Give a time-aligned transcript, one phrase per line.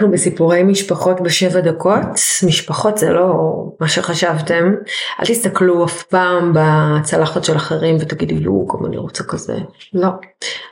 [0.00, 2.02] אנחנו בסיפורי משפחות בשבע דקות,
[2.46, 3.32] משפחות זה לא
[3.80, 4.74] מה שחשבתם,
[5.20, 9.58] אל תסתכלו אף פעם בצלחת של אחרים ותגידו יואו גם אני רוצה כזה,
[9.94, 10.08] לא.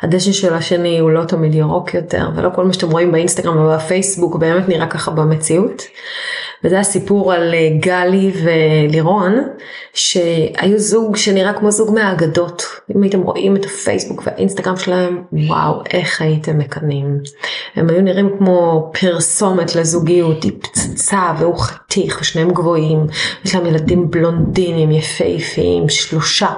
[0.03, 4.37] הדשא של השני הוא לא תמיד ירוק יותר ולא כל מה שאתם רואים באינסטגרם ובפייסבוק
[4.37, 5.83] באמת נראה ככה במציאות.
[6.65, 9.49] וזה הסיפור על אה, גלי ולירון
[9.95, 12.63] שהיו זוג שנראה כמו זוג מהאגדות.
[12.97, 17.19] אם הייתם רואים את הפייסבוק והאינסטגרם שלהם, וואו, איך הייתם מקנאים.
[17.75, 23.07] הם היו נראים כמו פרסומת לזוגיות, היא פצצה והוא חתיך ושניהם גבוהים.
[23.45, 26.51] יש להם ילדים בלונדינים יפהפיים, שלושה,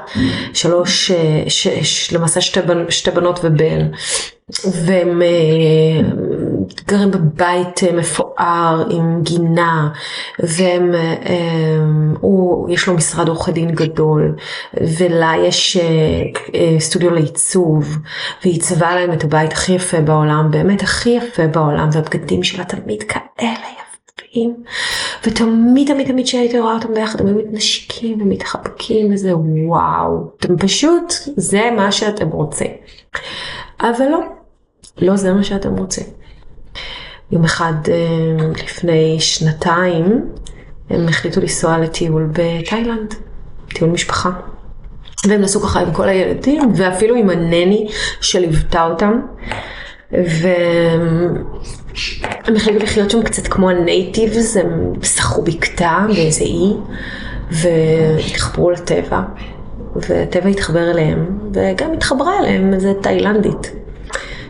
[0.52, 3.86] שלוש, אה, ש, ש, למעשה שתי, בנ, שתי בנות ובן.
[4.84, 5.28] והם אה,
[6.86, 9.88] גרים בבית אה, מפואר עם גינה
[10.38, 11.20] והם, אה,
[12.68, 14.36] יש לו משרד עורכי דין גדול
[14.98, 15.78] ולה יש
[16.78, 17.98] סטודיו לעיצוב
[18.42, 23.02] והיא עיצבה להם את הבית הכי יפה בעולם, באמת הכי יפה בעולם והבגדים שלה תמיד
[23.02, 23.66] כאלה
[24.28, 24.54] יפים
[25.26, 31.12] ותמיד תמיד תמיד שהייתי רואה אותם ביחד הם היו מתנשקים ומתחבקים וזה וואו, אתם פשוט
[31.36, 32.70] זה מה שאתם רוצים.
[33.80, 34.20] אבל לא,
[34.98, 36.19] לא זה מה שאתם רוצים.
[37.32, 37.94] יום אחד אה,
[38.64, 40.24] לפני שנתיים
[40.90, 43.14] הם החליטו לנסוע לטיול בתאילנד,
[43.68, 44.30] טיול משפחה.
[45.28, 47.88] והם נסעו ככה עם כל הילדים ואפילו עם הנני
[48.20, 49.20] שליוותה אותם.
[50.12, 51.36] והם
[52.56, 56.72] החליטו לחיות שם קצת כמו הנייטיבס, הם שחו בקתה באיזה אי
[57.50, 59.22] והתחברו לטבע.
[59.96, 63.72] והטבע התחבר אליהם, וגם התחברה אליהם איזה תאילנדית.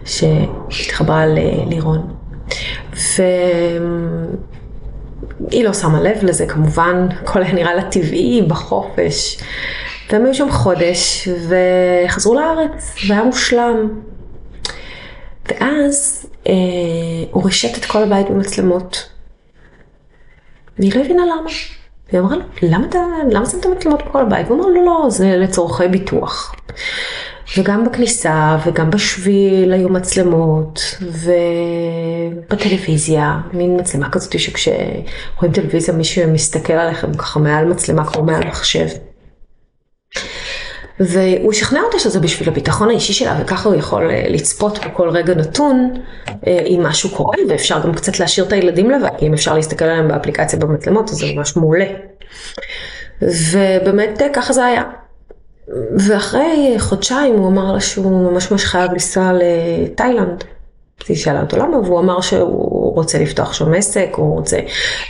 [0.04, 2.19] שהתחברה ללירון.
[5.48, 9.40] והיא לא שמה לב לזה כמובן, הכל היה נראה לה טבעי בחופש.
[10.10, 11.28] והם היו שם חודש
[12.08, 14.00] וחזרו לארץ והיה מושלם.
[15.48, 16.52] ואז אה,
[17.30, 19.08] הוא רישת את כל הבית במצלמות.
[20.78, 21.50] והיא לא הבינה למה.
[22.08, 22.86] והיא אמרה לו, למה,
[23.30, 24.46] למה שמת מצלמות בכל הבית?
[24.46, 26.54] והוא אמר, לא, לא, זה לצורכי ביטוח.
[27.56, 30.80] וגם בכניסה וגם בשביל היו מצלמות
[32.46, 38.86] ובטלוויזיה, מין מצלמה כזאת שכשרואים טלוויזיה מישהו מסתכל עליכם ככה מעל מצלמה כמו מעל מחשב.
[41.00, 45.34] והוא שכנע אותה שזה בשביל הביטחון האישי שלה וככה הוא יכול אה, לצפות בכל רגע
[45.34, 45.94] נתון
[46.46, 50.08] אה, אם משהו קורה ואפשר גם קצת להשאיר את הילדים לבד, אם אפשר להסתכל עליהם
[50.08, 51.86] באפליקציה במצלמות אז זה ממש מעולה.
[53.22, 54.82] ובאמת אה, ככה זה היה.
[56.09, 60.44] ואחרי חודשיים הוא אמר לה שהוא ממש ממש חייב לנסוע לתאילנד.
[61.09, 64.59] היא שאלה אותו למה, והוא אמר שהוא רוצה לפתוח שם עסק, הוא רוצה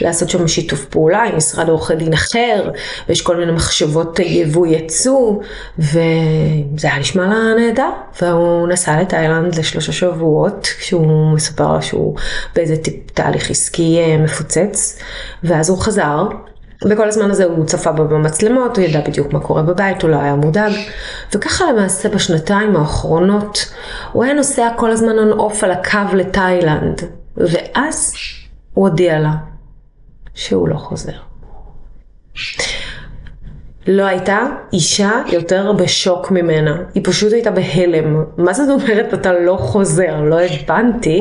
[0.01, 2.71] לעשות שם שיתוף פעולה עם משרד עורכי דין אחר,
[3.09, 5.33] ויש כל מיני מחשבות יבוא יצוא,
[5.79, 7.89] וזה היה נשמע לה נהדר.
[8.21, 12.15] והוא נסע לתאילנד לשלושה שבועות, כשהוא מספר לה שהוא
[12.55, 12.75] באיזה
[13.13, 14.99] תהליך עסקי אה, מפוצץ,
[15.43, 16.27] ואז הוא חזר.
[16.89, 20.15] וכל הזמן הזה הוא צפה בו במצלמות, הוא ידע בדיוק מה קורה בבית, הוא לא
[20.15, 20.71] היה מודאג.
[21.33, 23.73] וככה למעשה בשנתיים האחרונות,
[24.11, 27.01] הוא היה נוסע כל הזמן און אוף על הקו לתאילנד.
[27.37, 28.13] ואז
[28.73, 29.31] הוא הודיע לה
[30.33, 31.11] שהוא לא חוזר.
[33.87, 34.39] לא הייתה
[34.73, 38.23] אישה יותר בשוק ממנה, היא פשוט הייתה בהלם.
[38.37, 40.21] מה זאת אומרת אתה לא חוזר?
[40.21, 41.19] לא הבנתי.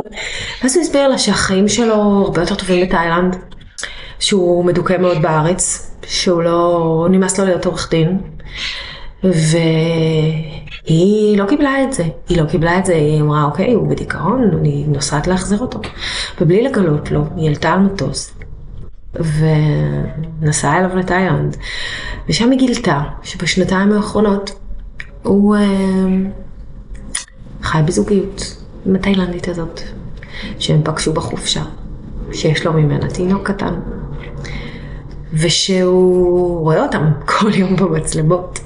[0.62, 3.36] ואז הוא הסביר לה שהחיים שלו הרבה יותר טובים בתאילנד.
[4.20, 8.18] שהוא מדוכא מאוד בארץ, שהוא לא, נמאס לו להיות עורך דין,
[9.24, 9.38] והיא
[11.38, 14.84] לא קיבלה את זה, היא לא קיבלה את זה, היא אמרה אוקיי, הוא בדיכאון, אני
[14.88, 15.80] נוסעת להחזיר אותו.
[16.40, 18.34] ובלי לגלות לו, היא עלתה על מטוס.
[19.14, 21.56] ונסעה אליו לתאילנד,
[22.28, 24.60] ושם היא גילתה שבשנתיים האחרונות
[25.22, 25.60] הוא אה,
[27.62, 28.56] חי בזוגיות
[28.86, 29.80] עם התאילנדית הזאת,
[30.58, 31.62] שהם פגשו בחופשה,
[32.32, 33.74] שיש לו ממנה תינוק קטן.
[35.34, 37.04] ושהוא רואה אותם
[37.38, 38.60] כל יום במצלמות,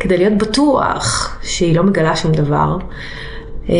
[0.00, 2.76] כדי להיות בטוח שהיא לא מגלה שום דבר.
[3.70, 3.74] אה,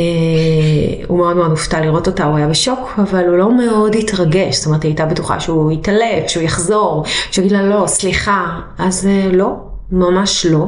[1.07, 4.67] הוא מאוד מאוד הופתע לראות אותה, הוא היה בשוק, אבל הוא לא מאוד התרגש, זאת
[4.67, 9.29] אומרת, היא הייתה בטוחה שהוא יתעלף, שהוא יחזור, שהוא יגיד לה לא, סליחה, אז אה,
[9.33, 9.57] לא,
[9.93, 10.67] ממש לא.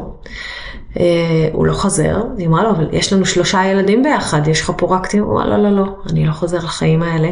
[1.01, 4.73] אה, הוא לא חוזר, היא אמרה לו, אבל יש לנו שלושה ילדים ביחד, יש לך
[4.77, 5.15] פה רק?
[5.15, 7.29] הוא אמר, לא, לא, לא, אני לא חוזר לחיים האלה.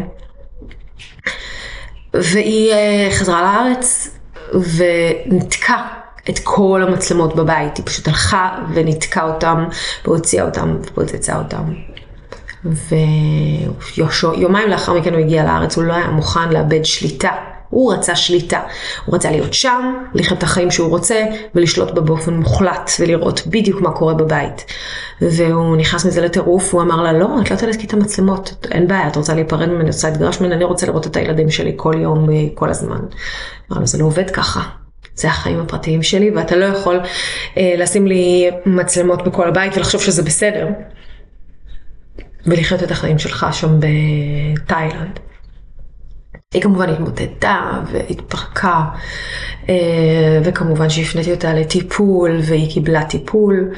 [2.15, 2.73] והיא
[3.11, 4.20] חזרה לארץ
[4.53, 5.87] וניתקה
[6.31, 9.65] את כל המצלמות בבית, היא פשוט הלכה וניתקה אותם
[10.05, 11.63] והוציאה אותם ופוצצה אותם.
[14.05, 17.31] ויומיים לאחר מכן הוא הגיע לארץ, הוא לא היה מוכן לאבד שליטה.
[17.71, 18.61] הוא רצה שליטה.
[19.05, 21.25] הוא רצה להיות שם, לחיות את החיים שהוא רוצה,
[21.55, 24.65] ולשלוט בה באופן מוחלט, ולראות בדיוק מה קורה בבית.
[25.21, 29.09] והוא נכנס מזה לטירוף, הוא אמר לה, לא, את לא תלכי את המצלמות, אין בעיה,
[29.09, 31.95] את רוצה להיפרד ממני, את רוצה להתגרש ממני, אני רוצה לראות את הילדים שלי כל
[31.99, 33.01] יום, כל הזמן.
[33.73, 34.61] אמר לו, זה לא עובד ככה.
[35.15, 37.01] זה החיים הפרטיים שלי, ואתה לא יכול
[37.57, 40.69] אה, לשים לי מצלמות בכל הבית ולחשוב שזה בסדר.
[42.47, 45.21] ולחיות את החיים שלך שם בתאילנד.
[46.55, 48.50] היא כמובן התמוטטה והתפרקה,
[49.69, 53.71] אה, וכמובן שהפניתי אותה לטיפול, והיא קיבלה טיפול,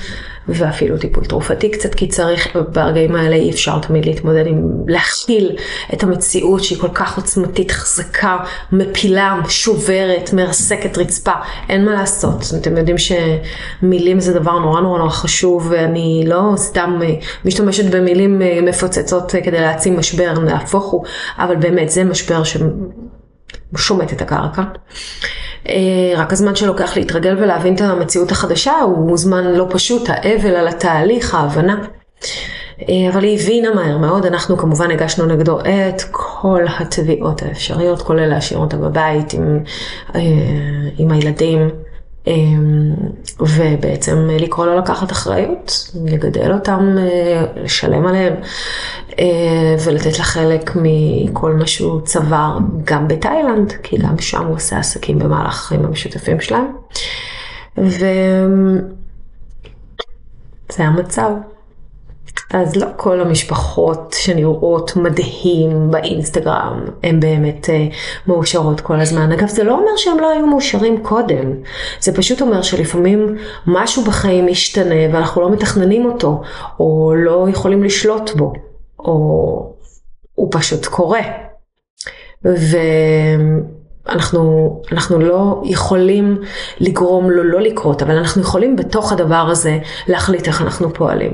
[0.48, 5.56] ואפילו טיפול תרופתי קצת, כי צריך, ברגעים האלה אי אפשר תמיד להתמודד עם, להכיל
[5.94, 8.36] את המציאות שהיא כל כך עוצמתית, חזקה,
[8.72, 11.32] מפילה, שוברת, מרסקת רצפה,
[11.68, 12.44] אין מה לעשות.
[12.60, 17.14] אתם יודעים שמילים זה דבר נורא נורא נורא חשוב, ואני לא סתם אה,
[17.44, 21.04] משתמשת במילים אה, מפוצצות כדי להעצים משבר, נהפוך הוא,
[21.38, 22.42] אבל באמת זה משבר
[23.76, 24.62] ששומט את הקרקע.
[25.68, 30.68] אה, רק הזמן שלוקח להתרגל ולהבין את המציאות החדשה הוא זמן לא פשוט, האבל על
[30.68, 31.76] התהליך, ההבנה.
[32.88, 38.26] אה, אבל היא הבינה מהר מאוד, אנחנו כמובן הגשנו נגדו את כל התביעות האפשריות, כולל
[38.26, 39.58] להשאיר אותה בבית עם,
[40.14, 40.20] אה,
[40.98, 41.68] עם הילדים.
[43.40, 46.96] ובעצם לקרוא לו לקחת אחריות, לגדל אותם,
[47.56, 48.34] לשלם עליהם
[49.84, 55.18] ולתת לה חלק מכל מה שהוא צבר גם בתאילנד, כי גם שם הוא עושה עסקים
[55.18, 56.66] במהלך החיים המשותפים שלהם.
[57.78, 58.06] וזה
[60.78, 61.30] המצב.
[62.52, 67.94] אז לא כל המשפחות שנראות מדהים באינסטגרם הן באמת uh,
[68.26, 69.32] מאושרות כל הזמן.
[69.32, 71.52] אגב, זה לא אומר שהם לא היו מאושרים קודם.
[72.00, 73.36] זה פשוט אומר שלפעמים
[73.66, 76.42] משהו בחיים משתנה ואנחנו לא מתכננים אותו,
[76.80, 78.52] או לא יכולים לשלוט בו,
[79.04, 79.76] או
[80.34, 81.20] הוא פשוט קורה.
[82.44, 82.76] ו...
[84.08, 86.40] אנחנו, אנחנו לא יכולים
[86.80, 89.78] לגרום לו לא לקרות, אבל אנחנו יכולים בתוך הדבר הזה
[90.08, 91.32] להחליט איך אנחנו פועלים.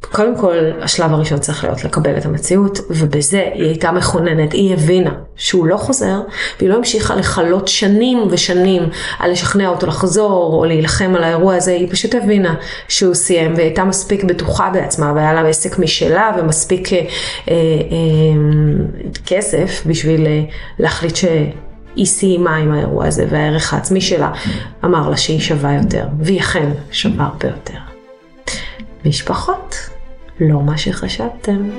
[0.00, 5.10] קודם כל, השלב הראשון צריך להיות לקבל את המציאות, ובזה היא הייתה מכוננת, היא הבינה
[5.36, 6.20] שהוא לא חוזר,
[6.58, 8.88] והיא לא המשיכה לכלות שנים ושנים
[9.18, 12.54] על לשכנע אותו לחזור, או להילחם על האירוע הזה, היא פשוט הבינה
[12.88, 17.04] שהוא סיים, והיא הייתה מספיק בטוחה בעצמה, והיה לה עסק משלה, ומספיק אה, אה,
[17.48, 17.56] אה,
[19.26, 20.42] כסף בשביל אה,
[20.78, 21.24] להחליט ש...
[21.96, 24.32] היא סיימה עם האירוע הזה, והערך העצמי שלה
[24.84, 27.78] אמר לה שהיא שווה יותר, והיא אכן שווה הרבה יותר.
[29.04, 29.89] משפחות,
[30.40, 31.70] לא מה שחשבתם.